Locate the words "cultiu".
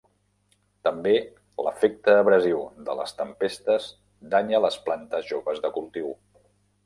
5.79-6.11